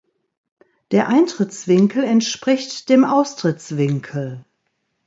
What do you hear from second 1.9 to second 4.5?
entspricht dem Austrittswinkel.